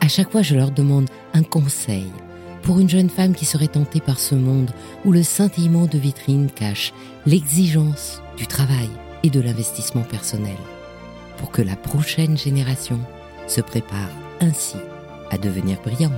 [0.00, 2.06] À chaque fois, je leur demande un conseil
[2.62, 4.70] pour une jeune femme qui serait tentée par ce monde
[5.04, 6.92] où le scintillement de vitrine cache
[7.26, 8.88] l'exigence du travail
[9.22, 10.56] et de l'investissement personnel,
[11.38, 13.00] pour que la prochaine génération
[13.46, 14.76] se prépare ainsi
[15.30, 16.12] à devenir brillante.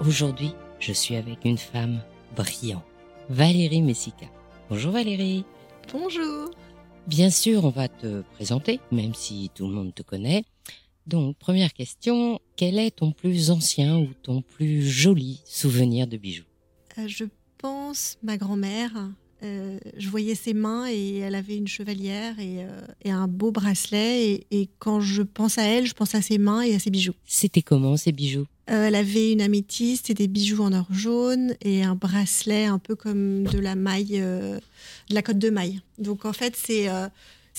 [0.00, 2.00] Aujourd'hui, je suis avec une femme
[2.36, 2.84] brillante,
[3.28, 4.26] Valérie Messica.
[4.68, 5.44] Bonjour Valérie.
[5.92, 6.50] Bonjour.
[7.06, 10.44] Bien sûr, on va te présenter, même si tout le monde te connaît.
[11.06, 16.44] Donc, première question, quel est ton plus ancien ou ton plus joli souvenir de bijoux?
[16.98, 17.24] Euh, Je
[17.58, 18.92] pense ma grand-mère.
[19.42, 24.46] Euh, je voyais ses mains et elle avait une chevalière et, euh, un beau bracelet.
[24.50, 27.14] Et, quand je pense à elle, je pense à ses mains et à ses bijoux.
[27.26, 28.46] C'était comment ces bijoux?
[28.66, 32.96] Elle avait une améthyste et des bijoux en or jaune et un bracelet un peu
[32.96, 34.60] comme de la maille, de
[35.10, 35.80] la côte de maille.
[35.98, 36.88] Donc en fait, c'est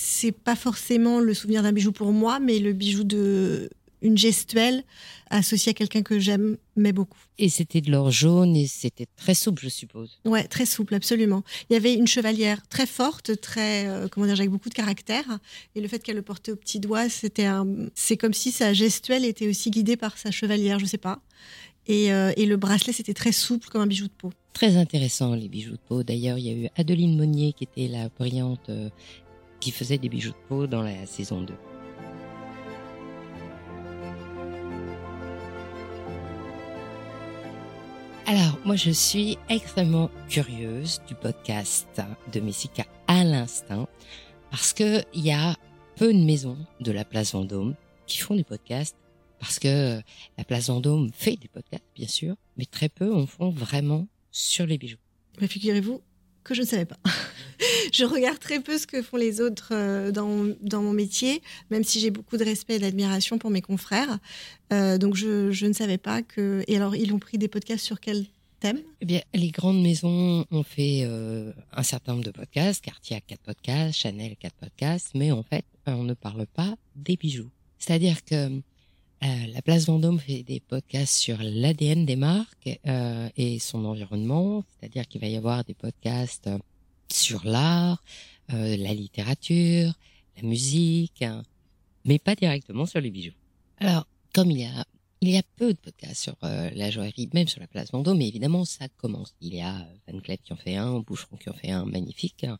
[0.00, 3.70] c'est pas forcément le souvenir d'un bijou pour moi, mais le bijou de
[4.02, 4.84] une gestuelle
[5.30, 7.18] associée à quelqu'un que j'aime, mais beaucoup.
[7.38, 10.20] Et c'était de l'or jaune et c'était très souple, je suppose.
[10.24, 11.42] Ouais, très souple, absolument.
[11.68, 15.38] Il y avait une chevalière très forte, très euh, comment dire, avec beaucoup de caractère.
[15.74, 18.72] Et le fait qu'elle le portait au petit doigt, c'était un, c'est comme si sa
[18.72, 21.20] gestuelle était aussi guidée par sa chevalière, je sais pas.
[21.86, 24.30] Et, euh, et le bracelet, c'était très souple comme un bijou de peau.
[24.52, 26.02] Très intéressant les bijoux de peau.
[26.02, 28.90] D'ailleurs, il y a eu Adeline Monnier qui était la brillante euh,
[29.60, 31.54] qui faisait des bijoux de peau dans la saison 2.
[38.30, 41.88] Alors, moi, je suis extrêmement curieuse du podcast
[42.30, 43.88] de Messica à l'instant
[44.50, 45.56] parce que il y a
[45.96, 47.74] peu de maisons de la place Vendôme
[48.06, 48.98] qui font des podcasts
[49.38, 50.02] parce que
[50.36, 54.66] la place Vendôme fait des podcasts, bien sûr, mais très peu en font vraiment sur
[54.66, 54.98] les bijoux.
[55.40, 56.02] Mais figurez-vous
[56.44, 56.98] que je ne savais pas.
[57.92, 61.84] je regarde très peu ce que font les autres euh, dans, dans mon métier, même
[61.84, 64.18] si j'ai beaucoup de respect et d'admiration pour mes confrères.
[64.72, 66.64] Euh, donc je, je, ne savais pas que.
[66.68, 68.26] Et alors, ils ont pris des podcasts sur quel
[68.60, 68.80] thème?
[69.00, 72.84] Eh bien, les grandes maisons ont fait euh, un certain nombre de podcasts.
[72.84, 77.16] Cartier a quatre podcasts, Chanel quatre podcasts, mais en fait, on ne parle pas des
[77.16, 77.50] bijoux.
[77.78, 78.60] C'est-à-dire que
[79.20, 82.78] la place Vendôme fait des podcasts sur l'ADN des marques
[83.36, 86.48] et son environnement, c'est-à-dire qu'il va y avoir des podcasts
[87.12, 88.02] sur l'art,
[88.52, 89.92] euh, la littérature,
[90.36, 91.42] la musique, hein,
[92.04, 93.34] mais pas directement sur les bijoux.
[93.78, 94.84] Alors, comme il y a
[95.20, 98.18] il y a peu de podcasts sur euh, la joaillerie, même sur la place Vendôme,
[98.18, 99.34] mais évidemment ça commence.
[99.40, 102.44] Il y a Van Cleef qui en fait un, Boucheron qui en fait un, magnifique,
[102.44, 102.58] hein.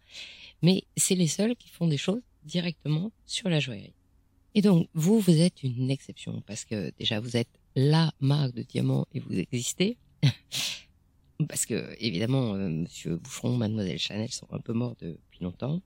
[0.62, 3.94] mais c'est les seuls qui font des choses directement sur la joaillerie.
[4.54, 8.62] Et donc vous, vous êtes une exception parce que déjà vous êtes la marque de
[8.62, 9.96] diamants et vous existez.
[11.46, 15.80] parce que évidemment, euh, Monsieur Boucheron, Mademoiselle Chanel sont un peu morts depuis longtemps,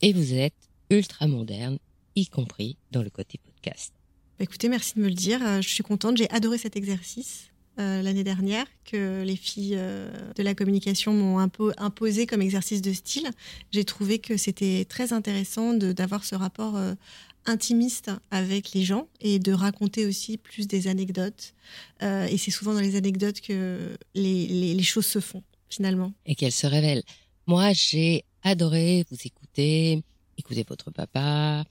[0.00, 0.54] et vous êtes
[0.90, 1.78] ultra moderne,
[2.16, 3.92] y compris dans le côté podcast.
[4.38, 5.40] Bah, écoutez, merci de me le dire.
[5.44, 6.16] Euh, je suis contente.
[6.16, 7.50] J'ai adoré cet exercice.
[7.80, 12.82] Euh, l'année dernière que les filles de la communication m'ont un peu imposé comme exercice
[12.82, 13.28] de style.
[13.72, 16.78] J'ai trouvé que c'était très intéressant d'avoir ce rapport
[17.46, 21.54] intimiste avec les gens et de raconter aussi plus des anecdotes.
[22.02, 26.12] Euh, et c'est souvent dans les anecdotes que les, choses se font finalement.
[26.26, 27.02] Et qu'elles se révèlent.
[27.46, 30.02] Moi, j'ai adoré vous écouter,
[30.38, 31.64] écouter votre papa.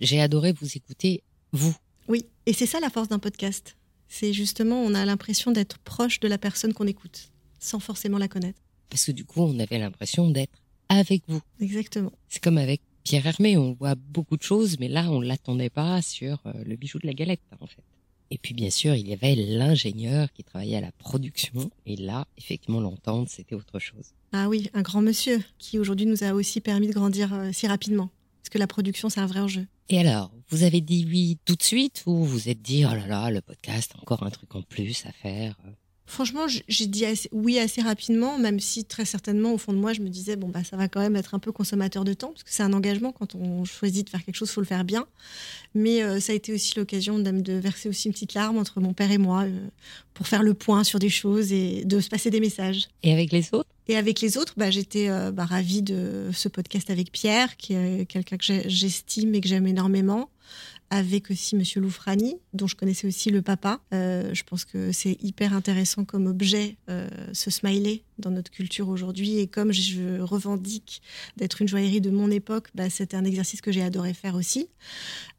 [0.00, 1.22] J'ai adoré vous écouter,
[1.52, 1.74] vous.
[2.06, 3.76] Oui, et c'est ça la force d'un podcast.
[4.08, 8.28] C'est justement, on a l'impression d'être proche de la personne qu'on écoute, sans forcément la
[8.28, 8.60] connaître.
[8.88, 10.58] Parce que du coup, on avait l'impression d'être
[10.88, 11.40] avec vous.
[11.60, 12.12] Exactement.
[12.28, 16.02] C'est comme avec Pierre Hermé, on voit beaucoup de choses, mais là, on l'attendait pas
[16.02, 17.82] sur euh, le bijou de la galette, en fait.
[18.30, 21.70] Et puis, bien sûr, il y avait l'ingénieur qui travaillait à la production.
[21.86, 24.12] Et là, effectivement, l'entendre, c'était autre chose.
[24.32, 27.66] Ah oui, un grand monsieur qui aujourd'hui nous a aussi permis de grandir euh, si
[27.66, 28.10] rapidement.
[28.42, 29.66] Parce que la production, c'est un vrai enjeu.
[29.88, 33.06] Et alors, vous avez dit oui tout de suite ou vous êtes dit oh là
[33.06, 35.56] là, le podcast, encore un truc en plus à faire
[36.08, 40.00] Franchement, j'ai dit oui assez rapidement, même si très certainement au fond de moi, je
[40.00, 42.44] me disais bon bah ça va quand même être un peu consommateur de temps parce
[42.44, 45.06] que c'est un engagement quand on choisit de faire quelque chose, faut le faire bien.
[45.74, 48.80] Mais euh, ça a été aussi l'occasion de, de, verser aussi une petite larme entre
[48.80, 49.68] mon père et moi euh,
[50.14, 52.88] pour faire le point sur des choses et de se passer des messages.
[53.02, 53.68] Et avec les autres?
[53.86, 57.74] Et avec les autres, bah, j'étais euh, bah, ravie de ce podcast avec Pierre, qui
[57.74, 60.30] est quelqu'un que j'estime et que j'aime énormément
[60.90, 63.80] avec aussi Monsieur Loufrani, dont je connaissais aussi le papa.
[63.92, 68.88] Euh, je pense que c'est hyper intéressant comme objet, euh, ce smiley, dans notre culture
[68.88, 69.38] aujourd'hui.
[69.38, 71.02] Et comme je revendique
[71.36, 74.68] d'être une joaillerie de mon époque, bah, c'était un exercice que j'ai adoré faire aussi.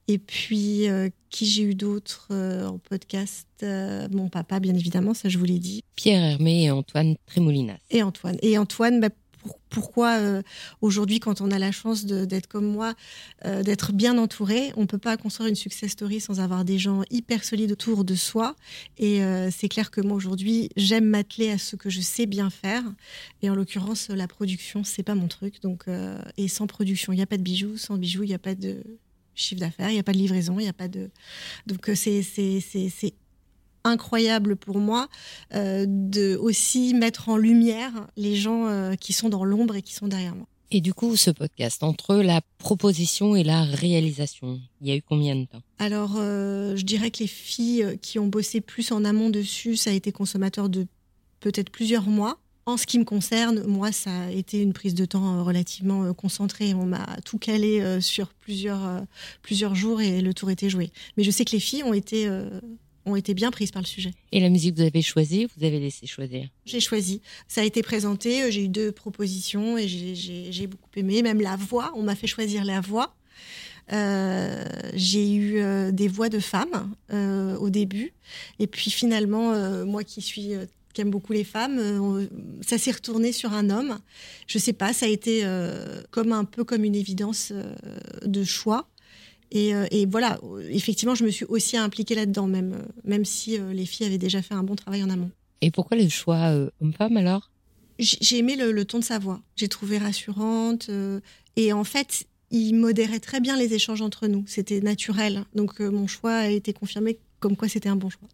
[0.08, 3.48] Et puis, euh, qui j'ai eu d'autres en podcast?
[3.62, 5.84] Mon papa, bien évidemment, ça je vous l'ai dit.
[5.96, 7.78] Pierre Hermé et Antoine Trémolinas.
[7.92, 8.38] Et Antoine.
[8.42, 9.10] Et Antoine, bah,
[9.70, 10.42] pourquoi euh,
[10.82, 12.96] aujourd'hui, quand on a la chance d'être comme moi,
[13.46, 17.04] euh, d'être bien entouré, on peut pas construire une success story sans avoir des gens
[17.10, 18.56] hyper solides autour de soi.
[18.98, 22.50] Et euh, c'est clair que moi aujourd'hui, j'aime m'atteler à ce que je sais bien
[22.50, 22.84] faire.
[23.42, 25.62] Et en l'occurrence, la production, c'est pas mon truc.
[25.62, 25.86] Donc,
[26.38, 27.78] et sans production, il n'y a pas de bijoux.
[27.78, 28.84] Sans bijoux, il n'y a pas de
[29.36, 31.10] chiffre d'affaires, il n'y a pas de livraison, il n'y a pas de.
[31.68, 32.24] Donc c'est
[33.90, 35.10] incroyable pour moi
[35.54, 39.94] euh, de aussi mettre en lumière les gens euh, qui sont dans l'ombre et qui
[39.94, 40.48] sont derrière moi.
[40.72, 45.02] Et du coup, ce podcast, entre la proposition et la réalisation, il y a eu
[45.02, 45.64] combien de temps?
[45.80, 49.90] Alors, euh, je dirais que les filles qui ont bossé plus en amont dessus, ça
[49.90, 50.86] a été consommateur de
[51.40, 52.38] peut-être plusieurs mois.
[52.68, 56.76] En ce qui me concerne, moi, ça a été une prise de temps relativement concentrée.
[56.76, 59.02] On m'a tout calé sur plusieurs,
[59.42, 60.92] plusieurs jours et le tour était joué.
[61.18, 62.30] Mais je sais que les filles ont été
[63.12, 64.12] ont été bien prises par le sujet.
[64.32, 67.22] Et la musique que vous avez choisie, vous avez laissé choisir J'ai choisi.
[67.48, 71.22] Ça a été présenté, euh, j'ai eu deux propositions et j'ai beaucoup aimé.
[71.22, 73.16] Même la voix, on m'a fait choisir la voix.
[73.92, 74.64] Euh,
[74.94, 76.94] j'ai eu euh, des voix de femmes
[77.60, 78.14] au début.
[78.60, 79.54] Et puis finalement,
[79.86, 80.54] moi qui suis
[80.94, 82.28] qui aime beaucoup les femmes,
[82.62, 84.00] ça s'est retourné sur un homme.
[84.48, 85.44] Je sais pas, ça a été
[86.12, 87.52] comme un peu comme une évidence
[88.26, 88.88] de choix.
[89.56, 93.74] Euh, et, voilà, effectivement, je me suis aussi impliquée là-dedans, même, euh, même si euh,
[93.74, 95.32] les filles avaient déjà fait un bon travail en amont.
[95.62, 97.52] Et pourquoi le choix homme-femme alors?
[97.98, 99.42] J'ai aimé le, ton de sa voix.
[99.58, 100.90] J'ai trouvé rassurante.
[101.58, 104.46] et en fait, il modérait très bien les échanges entre nous.
[104.48, 105.44] C'était naturel.
[105.54, 108.30] Donc mon choix a été confirmé comme quoi c'était un bon choix.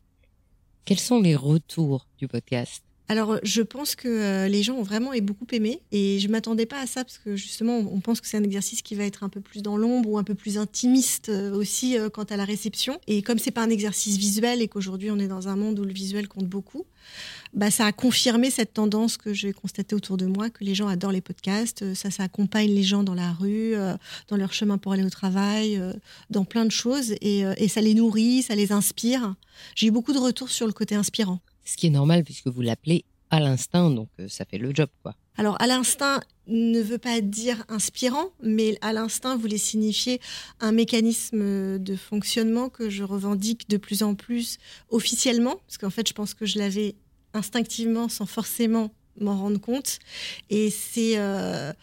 [0.85, 2.83] Quels sont les retours du podcast?
[3.07, 5.81] Alors, je pense que euh, les gens ont vraiment et beaucoup aimé.
[5.91, 8.81] Et je m'attendais pas à ça parce que justement, on pense que c'est un exercice
[8.81, 11.97] qui va être un peu plus dans l'ombre ou un peu plus intimiste euh, aussi
[11.97, 12.99] euh, quant à la réception.
[13.05, 15.83] Et comme c'est pas un exercice visuel et qu'aujourd'hui on est dans un monde où
[15.83, 16.85] le visuel compte beaucoup,
[17.53, 20.87] bah, ça a confirmé cette tendance que j'ai constatée autour de moi, que les gens
[20.87, 21.93] adorent les podcasts.
[21.93, 23.75] Ça, ça accompagne les gens dans la rue,
[24.27, 25.79] dans leur chemin pour aller au travail,
[26.31, 27.13] dans plein de choses.
[27.21, 29.35] Et, et ça les nourrit, ça les inspire.
[29.75, 32.61] J'ai eu beaucoup de retours sur le côté inspirant ce qui est normal puisque vous
[32.61, 35.15] l'appelez à l'instinct, donc euh, ça fait le job, quoi.
[35.37, 40.21] Alors, à l'instinct ne veut pas dire inspirant, mais à l'instinct voulait signifier
[40.61, 46.07] un mécanisme de fonctionnement que je revendique de plus en plus officiellement, parce qu'en fait,
[46.07, 46.95] je pense que je l'avais
[47.33, 49.99] instinctivement sans forcément m'en rendre compte.
[50.49, 51.73] Et c'est euh,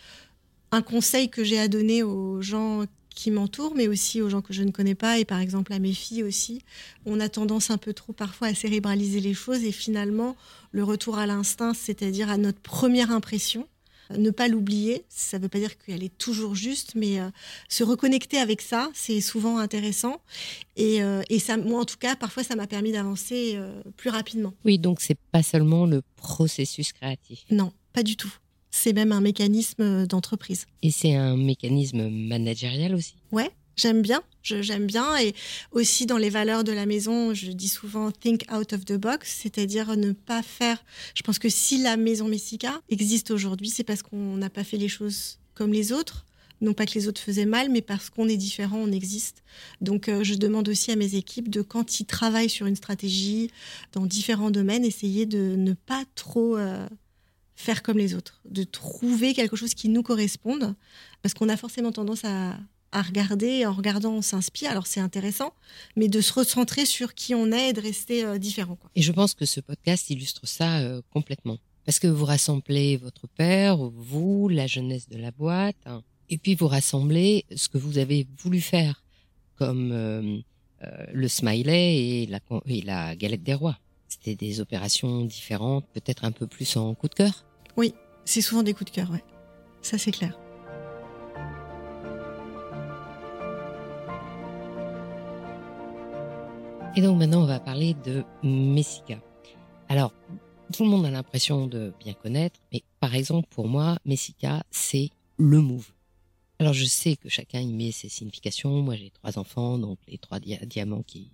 [0.70, 4.52] un conseil que j'ai à donner aux gens qui m'entourent, mais aussi aux gens que
[4.52, 6.62] je ne connais pas, et par exemple à mes filles aussi.
[7.06, 10.36] On a tendance un peu trop parfois à cérébraliser les choses, et finalement,
[10.72, 13.66] le retour à l'instinct, c'est-à-dire à notre première impression,
[14.18, 17.30] ne pas l'oublier, ça ne veut pas dire qu'elle est toujours juste, mais euh,
[17.68, 20.20] se reconnecter avec ça, c'est souvent intéressant.
[20.76, 24.10] Et, euh, et, ça, moi, en tout cas, parfois, ça m'a permis d'avancer euh, plus
[24.10, 24.54] rapidement.
[24.64, 27.44] Oui, donc c'est pas seulement le processus créatif.
[27.50, 28.32] Non, pas du tout
[28.72, 30.66] c'est même un mécanisme d'entreprise.
[30.82, 34.22] Et c'est un mécanisme managérial aussi Ouais, j'aime bien.
[34.42, 35.16] J'aime bien.
[35.18, 35.34] Et
[35.70, 39.40] aussi dans les valeurs de la maison, je dis souvent think out of the box,
[39.42, 40.84] c'est-à-dire ne pas faire.
[41.14, 44.78] Je pense que si la maison Messica existe aujourd'hui, c'est parce qu'on n'a pas fait
[44.78, 46.26] les choses comme les autres.
[46.60, 49.42] Non pas que les autres faisaient mal, mais parce qu'on est différent, on existe.
[49.80, 53.50] Donc euh, je demande aussi à mes équipes de, quand ils travaillent sur une stratégie
[53.92, 56.86] dans différents domaines, essayer de ne pas trop euh,
[57.62, 60.74] faire comme les autres, de trouver quelque chose qui nous corresponde,
[61.22, 62.58] parce qu'on a forcément tendance à,
[62.92, 65.54] regarder, en regardant, on s'inspire, alors c'est intéressant,
[65.96, 68.76] mais de se recentrer sur qui on est et de rester euh, différent.
[68.94, 71.56] Et je pense que ce podcast illustre ça euh, complètement.
[71.86, 76.54] Parce que vous rassemblez votre père, vous, la jeunesse de la boîte, hein, et puis
[76.54, 79.02] vous rassemblez ce que vous avez voulu faire,
[79.56, 80.40] comme euh,
[81.12, 83.78] le smiley et la galette des rois.
[84.08, 87.44] C'était des opérations différentes, peut-être un peu plus en coup de cœur
[87.76, 89.24] oui, c'est souvent des coups de cœur, ouais.
[89.80, 90.38] Ça, c'est clair.
[96.94, 99.16] Et donc maintenant, on va parler de Messica.
[99.88, 100.12] Alors,
[100.72, 105.10] tout le monde a l'impression de bien connaître, mais par exemple, pour moi, Messica, c'est
[105.38, 105.90] le move.
[106.62, 108.82] Alors je sais que chacun y met ses significations.
[108.82, 111.28] Moi j'ai trois enfants, donc les trois diamants qui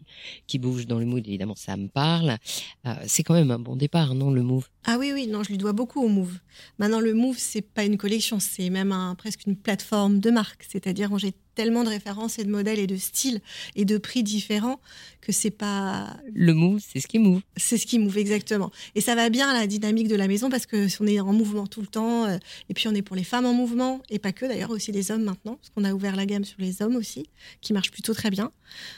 [0.47, 2.39] qui bougent dans le mood, évidemment ça me parle.
[2.87, 4.71] Euh, c'est quand même un bon départ, non le move?
[4.87, 6.39] Ah oui oui, non je lui dois beaucoup au move.
[6.79, 10.65] Maintenant le move c'est pas une collection, c'est même presque une plateforme de marque.
[10.67, 13.41] C'est-à-dire j'ai tellement de références et de modèles et de styles
[13.75, 14.79] et de prix différents
[15.21, 16.17] que c'est pas.
[16.33, 17.41] Le move, c'est ce qui move.
[17.57, 18.71] C'est ce qui move, exactement.
[18.95, 21.33] Et ça va bien à la dynamique de la maison parce que on est en
[21.33, 22.27] mouvement tout le temps.
[22.27, 22.39] Euh,
[22.69, 25.11] et puis on est pour les femmes en mouvement et pas que d'ailleurs, aussi les
[25.11, 27.27] hommes maintenant, parce qu'on a ouvert la gamme sur les hommes aussi,
[27.61, 28.53] qui marche plutôt très bien.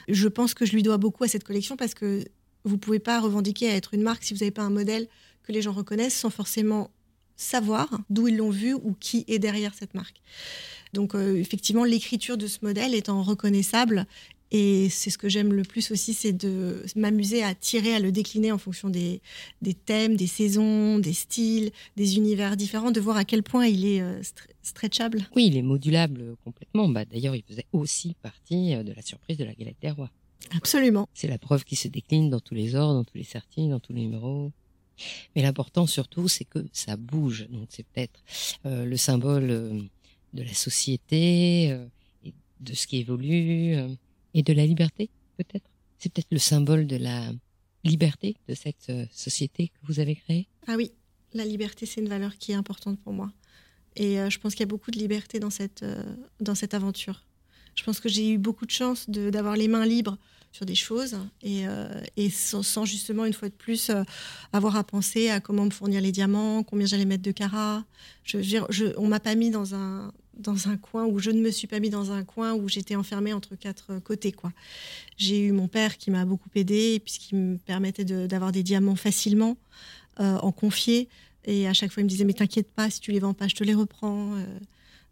[0.07, 2.23] Je pense que je lui dois beaucoup à cette collection parce que
[2.63, 5.07] vous pouvez pas revendiquer à être une marque si vous n'avez pas un modèle
[5.41, 6.91] que les gens reconnaissent sans forcément
[7.37, 10.21] savoir d'où ils l'ont vu ou qui est derrière cette marque.
[10.93, 14.05] Donc euh, effectivement, l'écriture de ce modèle étant reconnaissable
[14.51, 18.11] et c'est ce que j'aime le plus aussi, c'est de m'amuser à tirer, à le
[18.11, 19.21] décliner en fonction des,
[19.61, 23.85] des, thèmes, des saisons, des styles, des univers différents, de voir à quel point il
[23.85, 24.21] est euh,
[24.61, 25.25] stretchable.
[25.37, 26.89] Oui, il est modulable complètement.
[26.89, 30.11] Bah, D'ailleurs, il faisait aussi partie euh, de la surprise de la galette des rois.
[30.53, 31.07] Absolument.
[31.13, 33.79] C'est la preuve qu'il se décline dans tous les ordres, dans tous les certis, dans
[33.79, 34.51] tous les numéros.
[35.35, 37.47] Mais l'important surtout, c'est que ça bouge.
[37.49, 38.21] Donc c'est peut-être
[38.65, 39.87] le symbole
[40.33, 41.85] de la société, euh,
[42.25, 43.89] et de ce qui évolue, euh,
[44.33, 45.69] et de la liberté, peut-être.
[45.97, 47.31] C'est peut-être le symbole de la
[47.83, 50.47] liberté de cette euh, société que vous avez créée.
[50.67, 50.91] Ah oui,
[51.33, 53.31] la liberté, c'est une valeur qui est importante pour moi.
[53.97, 55.83] Et je pense qu'il y a beaucoup de liberté dans cette,
[56.39, 57.25] dans cette aventure.
[57.75, 60.17] Je pense que j'ai eu beaucoup de chance d'avoir les mains libres
[60.53, 61.65] sur des choses et,
[62.29, 63.91] sans, justement, une fois de plus,
[64.53, 67.83] avoir à penser à comment me fournir les diamants, combien j'allais mettre de carats.
[68.23, 71.51] Je, je, on m'a pas mis dans un, dans un coin où je ne me
[71.51, 74.31] suis pas mis dans un coin où j'étais enfermée entre quatre côtés.
[74.31, 74.51] quoi.
[75.17, 79.57] J'ai eu mon père qui m'a beaucoup aidé puisqu'il me permettait d'avoir des diamants facilement,
[80.19, 81.09] euh, en confier.
[81.45, 83.47] Et à chaque fois, il me disait Mais t'inquiète pas, si tu les vends pas,
[83.47, 84.35] je te les reprends.
[84.35, 84.45] Euh.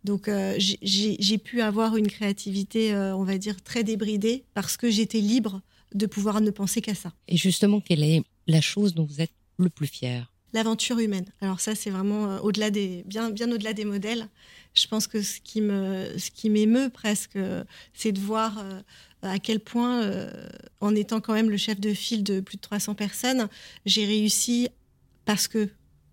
[0.03, 5.21] donc euh, j'ai pu avoir une créativité, on va dire, très débridée parce que j'étais
[5.21, 5.61] libre
[5.93, 7.13] de pouvoir ne penser qu'à ça.
[7.27, 11.25] Et justement, quelle est la chose dont vous êtes le plus fier L'aventure humaine.
[11.41, 14.27] Alors ça, c'est vraiment au-delà des, bien, bien au-delà des modèles
[14.73, 17.37] je pense que ce qui me, ce qui m'émeut presque,
[17.93, 18.81] c'est de voir euh,
[19.21, 20.31] à quel point, euh,
[20.79, 23.47] en étant quand même le chef de file de plus de 300 personnes,
[23.85, 24.69] j'ai réussi
[25.25, 25.69] parce que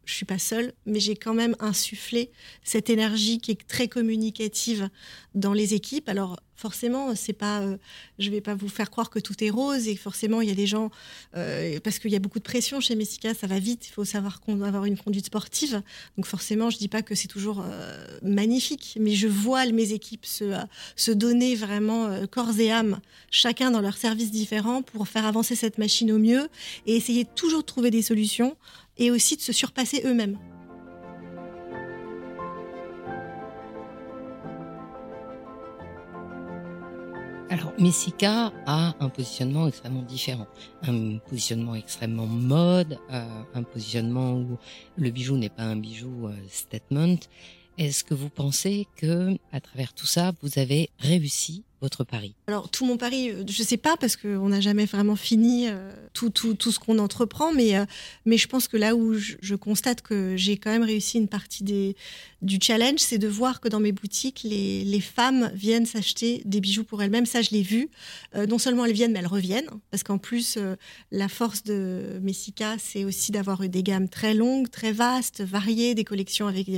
[0.06, 2.30] je suis pas seule, mais j'ai quand même insufflé
[2.62, 4.88] cette énergie qui est très communicative
[5.34, 6.08] dans les équipes.
[6.08, 7.76] Alors forcément, c'est pas, euh,
[8.18, 10.54] je vais pas vous faire croire que tout est rose et forcément il y a
[10.54, 10.90] des gens
[11.36, 13.88] euh, parce qu'il y a beaucoup de pression chez Messica, ça va vite.
[13.88, 15.82] Il faut savoir avoir une conduite sportive.
[16.16, 20.24] Donc forcément, je dis pas que c'est toujours euh, magnifique, mais je vois mes équipes
[20.24, 20.54] se,
[20.94, 25.78] se donner vraiment corps et âme, chacun dans leur service différent pour faire avancer cette
[25.78, 26.48] machine au mieux
[26.86, 28.56] et essayer toujours de trouver des solutions
[28.98, 30.38] et aussi de se surpasser eux-mêmes.
[37.48, 40.46] Alors, Messica a un positionnement extrêmement différent.
[40.82, 43.24] Un positionnement extrêmement mode, euh,
[43.54, 44.58] un positionnement où
[44.96, 47.16] le bijou n'est pas un bijou euh, statement.
[47.78, 52.70] Est-ce que vous pensez que, à travers tout ça, vous avez réussi votre pari Alors
[52.70, 56.30] tout mon pari, euh, je sais pas parce qu'on n'a jamais vraiment fini euh, tout,
[56.30, 57.84] tout, tout ce qu'on entreprend, mais, euh,
[58.24, 61.64] mais je pense que là où je, constate que j'ai quand même réussi une partie
[61.64, 61.96] des,
[62.42, 66.60] du challenge, c'est de voir que dans mes boutiques, les, les femmes viennent s'acheter des
[66.60, 67.26] bijoux pour elles-mêmes.
[67.26, 67.88] Ça, je l'ai vu.
[68.48, 70.58] non seulement elles viennent, mais elles reviennent parce qu'en plus,
[71.10, 76.04] la force de Messica, c'est aussi d'avoir des gammes très longues, très vastes, variées, des
[76.04, 76.70] collections avec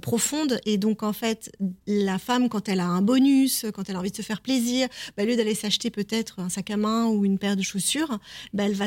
[0.00, 1.52] profondes, et donc en fait,
[1.86, 4.88] la femme quand elle a un bonus, quand elle a envie de se faire plaisir,
[5.16, 8.20] bah, au lieu d'aller s'acheter peut-être un sac à main ou une paire de chaussures,
[8.52, 8.86] bah, elle va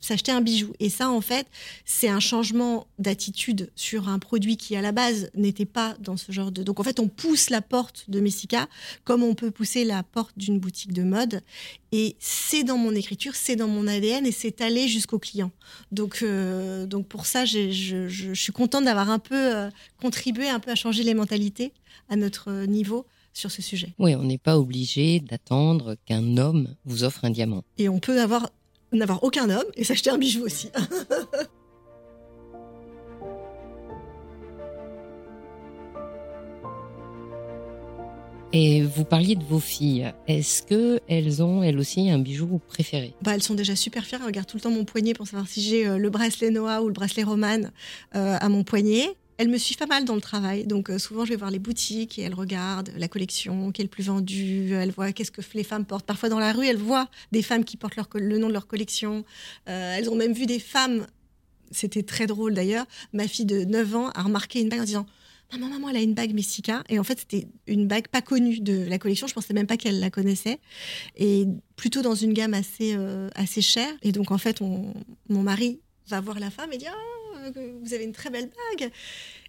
[0.00, 0.74] s'acheter un bijou.
[0.80, 1.46] Et ça, en fait,
[1.86, 6.32] c'est un changement d'attitude sur un produit qui, à la base, n'était pas dans ce
[6.32, 6.62] genre de...
[6.62, 8.68] Donc, en fait, on pousse la porte de Messica
[9.04, 11.42] comme on peut pousser la porte d'une boutique de mode.
[11.92, 15.52] Et c'est dans mon écriture, c'est dans mon ADN et c'est allé jusqu'au client.
[15.92, 19.70] Donc, euh, donc pour ça, je, suis contente d'avoir un peu euh,
[20.00, 21.72] contribué un peu à changer les mentalités
[22.08, 23.92] à notre niveau sur ce sujet.
[23.98, 27.62] Oui, on n'est pas obligé d'attendre qu'un homme vous offre un diamant.
[27.78, 28.50] Et on peut avoir
[28.92, 30.70] n'avoir aucun homme et s'acheter un bijou aussi.
[38.52, 40.14] Et vous parliez de vos filles.
[40.28, 43.12] Est-ce que elles ont elles aussi un bijou préféré?
[43.20, 44.20] Bah elles sont déjà super fières.
[44.22, 46.80] Elles regardent tout le temps mon poignet pour savoir si j'ai euh, le bracelet Noah
[46.80, 47.64] ou le bracelet Roman
[48.14, 49.14] euh, à mon poignet.
[49.38, 50.66] Elle me suit pas mal dans le travail.
[50.66, 53.84] Donc euh, souvent, je vais voir les boutiques et elle regarde la collection qui est
[53.84, 54.72] le plus vendue.
[54.74, 56.06] Elle voit qu'est-ce que les femmes portent.
[56.06, 59.24] Parfois dans la rue, elle voit des femmes qui portent le nom de leur collection.
[59.68, 61.06] Euh, elles ont même vu des femmes.
[61.70, 62.86] C'était très drôle d'ailleurs.
[63.12, 65.06] Ma fille de 9 ans a remarqué une bague en disant
[65.52, 66.82] Maman, maman, elle a une bague Messica.
[66.88, 69.28] Et en fait, c'était une bague pas connue de la collection.
[69.28, 70.58] Je pensais même pas qu'elle la connaissait.
[71.16, 73.92] Et plutôt dans une gamme assez, euh, assez chère.
[74.02, 75.78] Et donc, en fait, mon mari
[76.08, 77.15] va voir la femme et dit ah,
[77.54, 78.90] vous avez une très belle bague.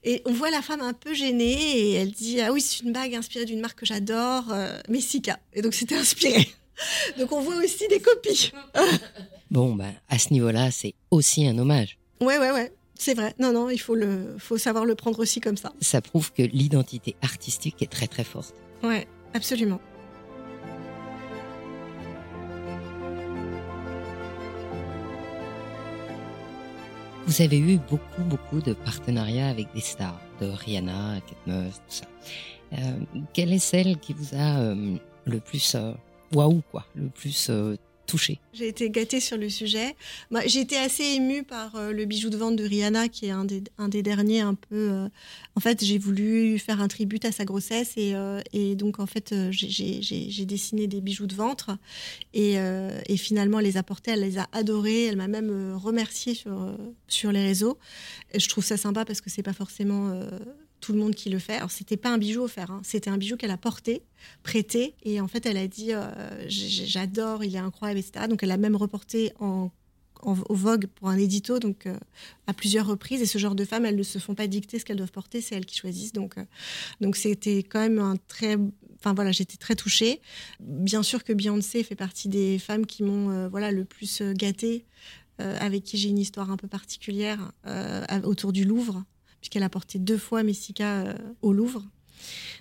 [0.03, 2.93] Et on voit la femme un peu gênée et elle dit Ah oui, c'est une
[2.93, 5.39] bague inspirée d'une marque que j'adore, euh, Messica.
[5.53, 6.47] Et donc c'était inspiré.
[7.17, 8.51] donc on voit aussi des copies.
[9.51, 11.97] bon, bah, à ce niveau-là, c'est aussi un hommage.
[12.21, 12.71] Ouais, ouais, ouais.
[12.99, 13.35] C'est vrai.
[13.39, 15.71] Non, non, il faut, le, faut savoir le prendre aussi comme ça.
[15.81, 18.55] Ça prouve que l'identité artistique est très, très forte.
[18.81, 19.79] Ouais, absolument.
[27.27, 31.81] Vous avez eu beaucoup, beaucoup de partenariats avec des stars, de Rihanna, Kate Moss, tout
[31.89, 32.05] ça.
[32.71, 32.99] Euh,
[33.33, 35.91] quelle est celle qui vous a euh, le plus euh,
[36.33, 37.51] waouh, quoi, le plus
[38.53, 39.95] J'ai été gâtée sur le sujet.
[40.31, 43.31] Bah, j'ai été assez émue par euh, le bijou de vente de Rihanna, qui est
[43.31, 44.89] un des, un des derniers un peu.
[44.91, 45.09] Euh,
[45.55, 49.05] en fait, j'ai voulu faire un tribut à sa grossesse et, euh, et donc en
[49.05, 51.77] fait, j'ai dessiné des bijoux de ventre
[52.33, 55.05] et, et, finalement, elle les a portés, elle les a adorés.
[55.05, 56.75] Elle m'a même remercié sur
[57.07, 57.77] sur les réseaux.
[58.35, 60.21] Je trouve ça sympa parce que c'est pas forcément
[60.87, 61.55] tout le monde qui le fait.
[61.55, 62.79] Alors, c'était pas un bijou offert, hein.
[62.81, 64.03] c'était un bijou qu'elle a porté,
[64.41, 66.09] prêté, et en fait, elle a dit euh,
[66.47, 68.27] J'adore, il est incroyable, etc.
[68.29, 69.69] Donc, elle a même reporté en,
[70.21, 71.97] au Vogue pour un édito, donc euh,
[72.47, 73.21] à plusieurs reprises.
[73.21, 75.41] Et ce genre de femmes, elles ne se font pas dicter ce qu'elles doivent porter,
[75.41, 76.13] c'est elles qui choisissent.
[76.13, 76.45] Donc, euh,
[77.01, 78.55] donc c'était quand même un très.
[78.97, 80.21] Enfin voilà, j'étais très touchée.
[80.61, 84.85] Bien sûr que Beyoncé fait partie des femmes qui m'ont voilà le plus gâtée.
[85.37, 87.51] avec qui j'ai une histoire un peu particulière
[88.23, 89.03] autour du Louvre
[89.47, 91.81] puisqu'elle a porté deux fois Messica euh, au Louvre,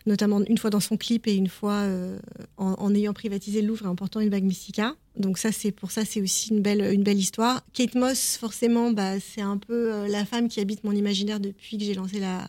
[0.07, 2.17] notamment une fois dans son clip et une fois euh,
[2.59, 4.95] en, ayant privatisé le Louvre et en portant une bague Messica.
[5.17, 7.65] Donc ça, c'est pour ça, c'est aussi une belle, une belle histoire.
[7.73, 11.77] Kate Moss, forcément, bah, c'est un peu euh, la femme qui habite mon imaginaire depuis
[11.77, 12.49] que j'ai lancé la,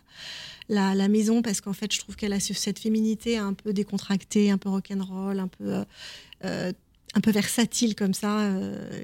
[0.70, 4.60] la, maison, parce qu'en fait, je trouve qu'elle a cette féminité un peu décontractée, un
[4.60, 5.84] peu rock'n'roll, un peu
[7.14, 8.52] un peu versatile comme ça,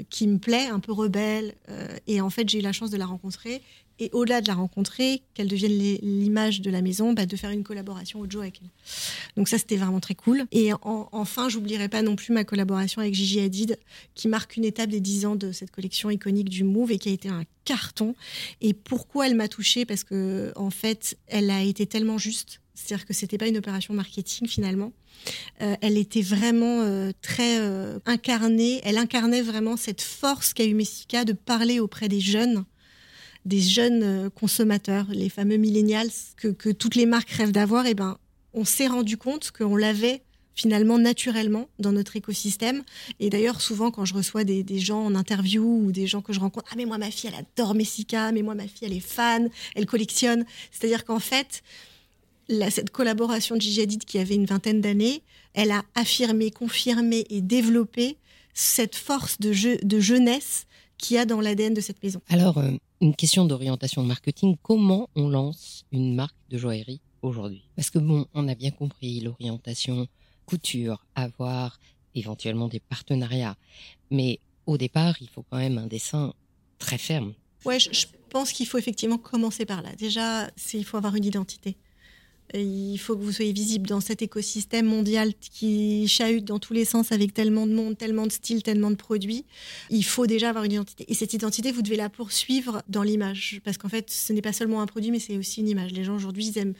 [0.09, 1.55] qui me plaît, un peu rebelle.
[2.05, 3.61] et en fait, j'ai eu la chance de la rencontrer
[3.99, 7.63] et au-delà de la rencontrer, qu'elle devienne l'image de la maison, bah, de faire une
[7.63, 8.69] collaboration au Joe avec elle.
[9.37, 10.45] Donc ça, c'était vraiment très cool.
[10.51, 13.77] Et enfin, j'oublierai pas non plus ma collaboration avec Gigi Hadid,
[14.15, 17.09] qui marque une étape des 10 ans de cette collection iconique du Move et qui
[17.09, 18.15] a été un carton.
[18.61, 19.85] Et pourquoi elle m'a touchée?
[19.85, 22.59] Parce que en fait, elle a été tellement juste.
[22.73, 24.93] C'est-à-dire que c'était pas une opération marketing finalement.
[25.62, 28.81] Euh, elle était vraiment euh, très euh, incarnée.
[28.83, 32.65] Elle incarnait vraiment cette force qu'a eu Messica de parler auprès des jeunes
[33.45, 36.07] des jeunes consommateurs, les fameux millennials
[36.38, 38.17] que, toutes les marques rêvent d'avoir, et eh ben,
[38.53, 40.23] on s'est rendu compte qu'on l'avait
[40.55, 42.83] finalement naturellement dans notre écosystème.
[43.19, 46.39] Et d'ailleurs, souvent, quand je reçois des, gens en interview ou des gens que je
[46.39, 48.99] rencontre, ah mais moi ma fille elle adore Messica, mais moi ma fille elle est
[48.99, 50.45] fan, elle collectionne.
[50.71, 51.63] C'est-à-dire qu'en fait,
[52.47, 57.41] cette collaboration de Gigi Hadid qui avait une vingtaine d'années, elle a affirmé, confirmé et
[57.41, 58.17] développé
[58.53, 60.65] cette force de, de jeunesse
[60.97, 62.21] qu'il y a dans l'ADN de cette maison.
[62.29, 64.58] Alors, euh, une question d'orientation marketing.
[64.62, 67.63] Comment on lance une marque de joaillerie aujourd'hui?
[67.75, 70.08] Parce que bon, on a bien compris l'orientation
[70.45, 71.79] couture, avoir
[72.15, 73.56] éventuellement des partenariats,
[74.12, 76.34] mais au départ, il faut quand même un dessin
[76.77, 77.34] très ferme.
[77.65, 79.89] Ouais, je, je pense qu'il faut effectivement commencer par là.
[79.97, 81.75] Déjà, il faut avoir une identité.
[82.53, 86.85] Il faut que vous soyez visible dans cet écosystème mondial qui chahute dans tous les
[86.85, 89.45] sens avec tellement de monde, tellement de styles, tellement de produits.
[89.89, 91.05] Il faut déjà avoir une identité.
[91.07, 93.59] Et cette identité, vous devez la poursuivre dans l'image.
[93.63, 95.91] Parce qu'en fait, ce n'est pas seulement un produit, mais c'est aussi une image.
[95.93, 96.75] Les gens aujourd'hui, ils aiment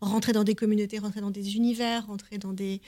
[0.00, 2.80] rentrer dans des communautés, rentrer dans des univers, rentrer dans des.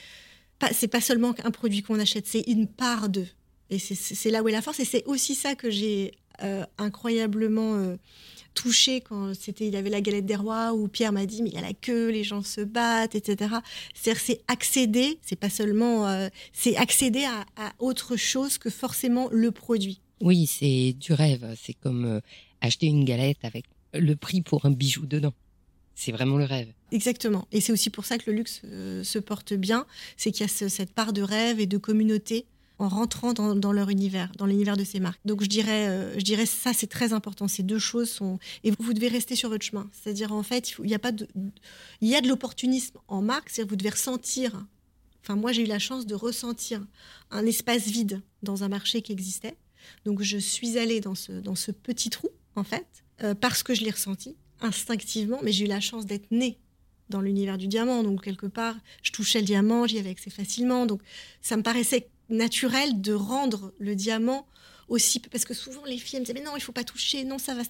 [0.71, 3.27] C'est pas seulement un produit qu'on achète, c'est une part d'eux.
[3.69, 4.79] Et c'est là où est la force.
[4.79, 7.75] Et c'est aussi ça que j'ai euh, incroyablement.
[7.75, 7.95] Euh,
[8.53, 11.49] touché quand c'était il y avait la galette des rois où Pierre m'a dit mais
[11.49, 13.55] il y a la queue, les gens se battent, etc.
[13.93, 19.51] C'est-à-dire c'est accéder, c'est pas seulement, euh, c'est accéder à, autre chose que forcément le
[19.51, 19.99] produit.
[20.21, 21.55] Oui, c'est du rêve.
[21.61, 22.19] C'est comme euh,
[22.61, 25.33] acheter une galette avec le prix pour un bijou dedans.
[25.95, 26.69] C'est vraiment le rêve.
[26.91, 27.47] Exactement.
[27.51, 29.85] Et c'est aussi pour ça que le luxe euh, se porte bien.
[30.17, 32.45] C'est qu'il y a cette part de rêve et de communauté
[32.83, 35.19] en rentrant dans, leur univers, dans l'univers de ces marques.
[35.23, 37.47] Donc je dirais, euh, je dirais ça c'est très important.
[37.47, 39.89] Ces deux choses sont et vous, devez rester sur votre chemin.
[39.93, 41.27] C'est-à-dire en fait il, y a pas de,
[42.01, 44.65] il y a de l'opportunisme en marque, c'est-à-dire vous devez ressentir.
[45.21, 46.85] Enfin moi j'ai eu la chance de ressentir
[47.31, 49.55] un espace vide dans un marché qui existait.
[50.03, 53.73] Donc je suis allée dans ce dans ce petit trou en fait euh, parce que
[53.73, 56.59] je l'ai ressenti instinctivement, mais j'ai eu la chance d'être née
[57.09, 58.03] dans l'univers du diamant.
[58.03, 60.85] Donc, quelque part, je touchais le diamant, j'y avais accès facilement.
[60.85, 61.01] Donc,
[61.41, 64.45] ça me paraissait naturel de rendre le diamant
[64.89, 67.37] aussi parce que souvent les filles me disaient mais non il faut pas toucher non
[67.37, 67.61] ça va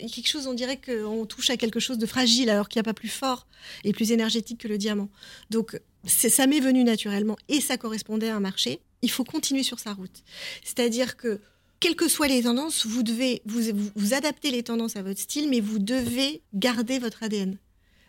[0.00, 2.90] quelque chose on dirait qu'on touche à quelque chose de fragile alors qu'il n'y a
[2.90, 3.46] pas plus fort
[3.84, 5.08] et plus énergétique que le diamant.
[5.50, 8.80] Donc ça m'est venu naturellement et ça correspondait à un marché.
[9.02, 10.24] Il faut continuer sur sa route.
[10.64, 11.40] C'est-à-dire que
[11.78, 15.20] quelles que soient les tendances vous devez vous, vous, vous adapter les tendances à votre
[15.20, 17.58] style mais vous devez garder votre ADN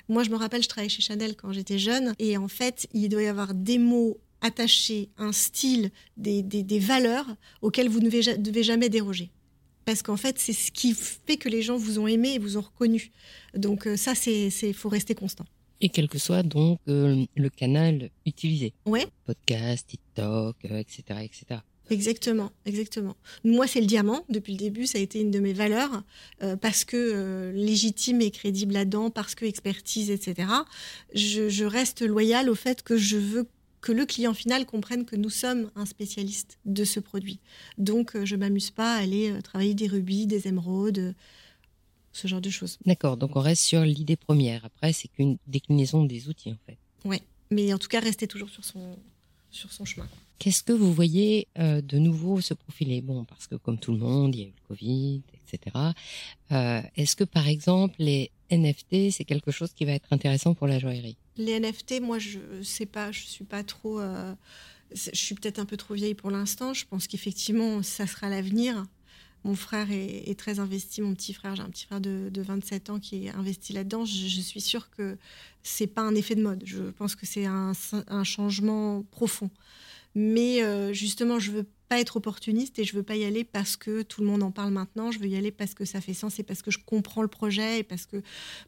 [0.09, 3.09] moi, je me rappelle, je travaillais chez Chanel quand j'étais jeune, et en fait, il
[3.09, 7.25] doit y avoir des mots attachés, un style, des, des, valeurs
[7.61, 9.31] auxquelles vous ne devez, jamais déroger.
[9.85, 12.57] Parce qu'en fait, c'est ce qui fait que les gens vous ont aimé et vous
[12.57, 13.11] ont reconnu.
[13.55, 15.45] Donc euh, ça, c'est, c'est, faut rester constant.
[15.79, 18.73] Et quel que soit donc euh, le canal utilisé.
[18.85, 19.07] Ouais.
[19.25, 21.59] Podcast, TikTok, etc., euh, etc.
[21.89, 23.15] Exactement, exactement.
[23.45, 24.25] Moi, c'est le diamant.
[24.27, 26.03] Depuis le début, ça a été une de mes valeurs
[26.59, 30.49] parce que légitime et crédible là-dedans, parce que expertise, etc.
[31.13, 33.47] Je, je, reste loyale au fait que je veux
[33.81, 37.39] que le client final comprenne que nous sommes un spécialiste de ce produit.
[37.77, 41.13] Donc, euh, je m'amuse pas à aller euh, travailler des rubis, des émeraudes,
[42.11, 42.77] ce genre de choses.
[42.85, 44.65] D'accord, donc on reste sur l'idée première.
[44.65, 46.77] Après, c'est qu'une déclinaison des outils, en fait.
[47.05, 48.97] Oui, mais en tout cas, rester toujours sur son,
[49.51, 50.07] sur son chemin.
[50.39, 53.01] Qu'est-ce que vous voyez euh, de nouveau se profiler?
[53.01, 55.75] Bon, parce que comme tout le monde, il y a eu le Covid, etc.
[56.95, 60.79] Est-ce que, par exemple, les NFT, c'est quelque chose qui va être intéressant pour la
[60.79, 61.17] joaillerie?
[61.37, 63.99] Les NFT, moi, je sais pas, je suis pas trop.
[63.99, 64.33] Euh,
[64.91, 66.73] je suis peut-être un peu trop vieille pour l'instant.
[66.73, 68.85] Je pense qu'effectivement, ça sera l'avenir.
[69.43, 72.99] Mon frère est, très investi, mon petit frère, j'ai un petit frère de, 27 ans
[72.99, 74.03] qui est investi là-dedans.
[74.03, 75.17] Je, suis sûre que
[75.63, 76.63] c'est pas un effet de mode.
[76.65, 77.73] Je pense que c'est un,
[78.23, 79.49] changement profond.
[80.15, 83.77] Mais euh, justement, je veux pas être opportuniste et je veux pas y aller parce
[83.77, 85.11] que tout le monde en parle maintenant.
[85.11, 87.27] Je veux y aller parce que ça fait sens et parce que je comprends le
[87.27, 88.21] projet et parce que,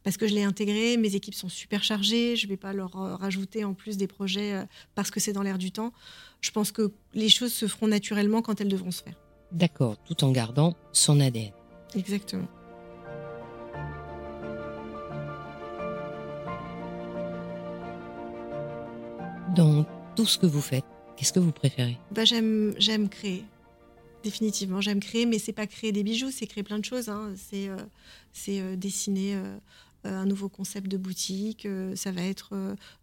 [0.03, 0.97] parce que je l'ai intégré.
[0.97, 2.35] Mes équipes sont super chargées.
[2.35, 5.43] Je vais pas leur euh, rajouter en plus des projets euh, parce que c'est dans
[5.43, 5.93] l'air du temps.
[6.41, 9.15] Je pense que les choses se feront naturellement quand elles devront se faire.
[9.51, 11.51] D'accord, tout en gardant son ADN.
[11.95, 12.47] Exactement.
[19.55, 20.85] Dans tout ce que vous faites,
[21.19, 21.97] Qu'est-ce que vous préférez?
[22.11, 23.43] Bah, j'aime, j'aime créer.
[24.23, 27.09] Définitivement, j'aime créer, mais c'est pas créer des bijoux, c'est créer plein de choses.
[27.09, 27.33] Hein.
[27.35, 27.75] C'est, euh,
[28.31, 29.57] c'est euh, dessiner euh,
[30.05, 32.53] un nouveau concept de boutique, ça va être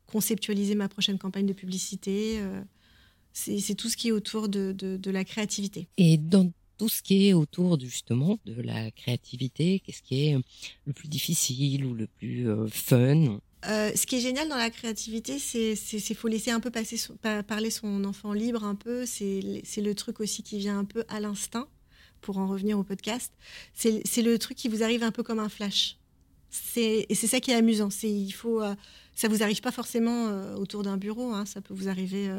[0.07, 2.40] conceptualiser ma prochaine campagne de publicité.
[3.35, 5.88] C'est, c'est tout ce qui est autour de, de, de, la créativité.
[5.98, 10.38] Et dans tout ce qui est autour justement de la créativité, qu'est-ce qui est
[10.87, 13.40] le plus difficile ou le plus fun?
[13.68, 16.96] Euh, ce qui est génial dans la créativité, c'est qu'il faut laisser un peu passer
[17.46, 19.07] parler son enfant libre un peu.
[19.07, 19.40] C'est
[19.76, 21.68] le truc aussi qui vient un peu à l'instinct,
[22.20, 23.33] pour en revenir au podcast.
[23.74, 25.96] C'est le truc qui vous arrive un peu comme un flash.
[26.76, 27.88] Et c'est ça qui est amusant.
[28.02, 28.74] Il faut, euh,
[29.14, 31.33] ça vous arrive pas forcément euh, autour d'un bureau.
[31.33, 31.44] Hein.
[31.44, 32.31] ça peut vous arriver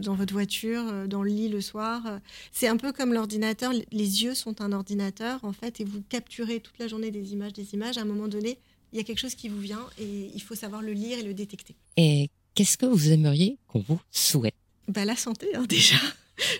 [0.00, 2.20] dans votre voiture, dans le lit le soir.
[2.50, 3.72] C'est un peu comme l'ordinateur.
[3.92, 7.52] Les yeux sont un ordinateur en fait, et vous capturez toute la journée des images,
[7.52, 7.98] des images.
[7.98, 8.58] À un moment donné,
[8.92, 11.22] il y a quelque chose qui vous vient et il faut savoir le lire et
[11.22, 11.74] le détecter.
[11.96, 14.54] Et qu'est-ce que vous aimeriez qu'on vous souhaite?
[14.88, 15.96] Bah, La santé, hein, déjà.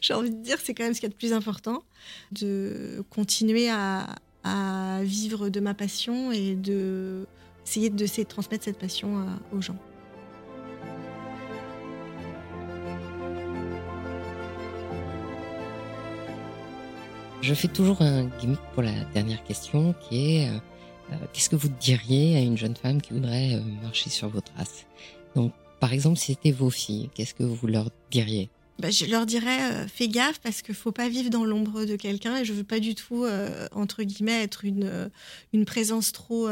[0.00, 1.82] J'ai envie de dire, c'est quand même ce qu'il y a de plus important,
[2.32, 4.16] de continuer à,
[5.02, 7.26] vivre de ma passion et de
[7.64, 9.76] essayer de, transmettre cette passion euh, aux gens.
[17.40, 20.58] Je fais toujours un gimmick pour la dernière question qui est euh,
[21.32, 24.86] qu'est-ce que vous diriez à une jeune femme qui voudrait euh, marcher sur vos traces
[25.34, 28.50] Donc, par exemple, si c'était vos filles, qu'est-ce que vous leur diriez?
[28.78, 31.94] Bah, je leur dirais euh, fais gaffe parce qu'il faut pas vivre dans l'ombre de
[31.94, 33.26] quelqu'un et je veux pas du tout
[33.70, 35.10] entre guillemets être une
[35.52, 36.48] une présence trop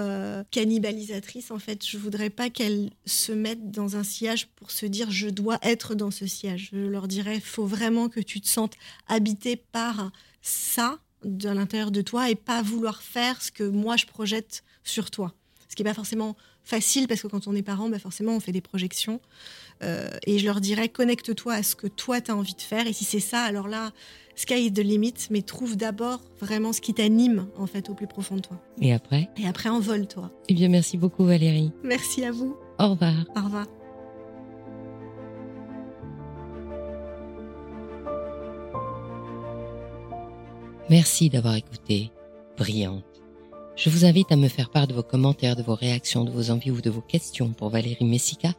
[0.51, 1.51] cannibalisatrice.
[1.51, 5.29] En fait je voudrais pas qu'elles se mettent dans un sillage pour se dire je
[5.29, 8.75] dois être dans ce sillage je leur dirais faut vraiment que tu te sentes
[9.09, 14.07] habité par ça de l'intérieur de toi et pas vouloir faire ce que moi je
[14.07, 15.35] projette sur toi.
[15.69, 18.41] Ce qui n'est pas forcément facile parce que quand on est parent, bah forcément on
[18.41, 19.21] fait des projections.
[19.83, 22.87] Euh, et je leur dirais connecte-toi à ce que toi tu as envie de faire.
[22.87, 23.93] Et si c'est ça, alors là,
[24.35, 28.07] sky is the limit, mais trouve d'abord vraiment ce qui t'anime en fait au plus
[28.07, 28.61] profond de toi.
[28.81, 29.29] Et après?
[29.37, 30.33] Et après envole-toi.
[30.49, 31.73] Eh bien merci beaucoup Valérie.
[31.85, 32.57] Merci à vous.
[32.79, 33.15] Au revoir.
[33.37, 33.80] Au revoir.
[40.91, 42.11] Merci d'avoir écouté.
[42.59, 43.05] Brillante.
[43.77, 46.51] Je vous invite à me faire part de vos commentaires, de vos réactions, de vos
[46.51, 48.55] envies ou de vos questions pour Valérie Messica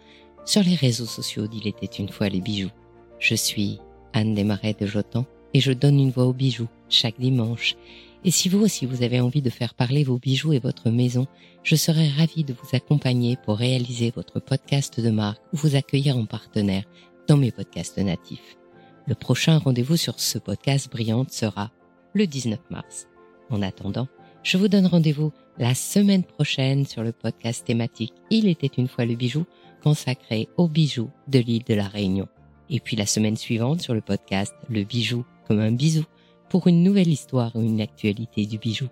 [0.45, 2.71] sur les réseaux sociaux d'Il était une fois les bijoux.
[3.19, 3.79] Je suis
[4.13, 7.75] Anne Desmarais de Jotan et je donne une voix aux bijoux chaque dimanche.
[8.23, 11.27] Et si vous aussi vous avez envie de faire parler vos bijoux et votre maison,
[11.63, 16.15] je serai ravie de vous accompagner pour réaliser votre podcast de marque ou vous accueillir
[16.15, 16.85] en partenaire
[17.27, 18.57] dans mes podcasts natifs.
[19.05, 21.71] Le prochain rendez-vous sur ce podcast brillante sera
[22.13, 23.07] le 19 mars.
[23.49, 24.07] En attendant,
[24.43, 29.05] je vous donne rendez-vous la semaine prochaine sur le podcast thématique Il était une fois
[29.05, 29.45] le bijou
[29.83, 32.27] consacré aux bijoux de l'île de la Réunion.
[32.69, 36.05] Et puis la semaine suivante sur le podcast Le bijou comme un bisou
[36.49, 38.87] pour une nouvelle histoire ou une actualité du bijou.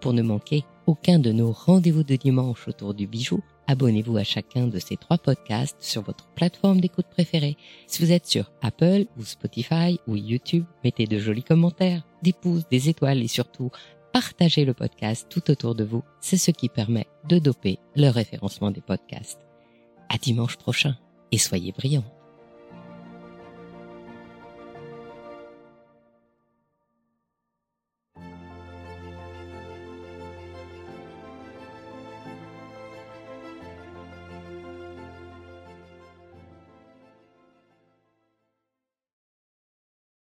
[0.00, 3.40] Pour ne manquer aucun de nos rendez-vous de dimanche autour du bijou,
[3.72, 7.56] abonnez-vous à chacun de ces trois podcasts sur votre plateforme d'écoute préférée.
[7.86, 12.68] Si vous êtes sur Apple ou Spotify ou YouTube, mettez de jolis commentaires, des pouces,
[12.70, 13.70] des étoiles et surtout
[14.12, 16.02] partagez le podcast tout autour de vous.
[16.20, 19.40] C'est ce qui permet de doper le référencement des podcasts.
[20.10, 20.94] À dimanche prochain
[21.30, 22.04] et soyez brillants.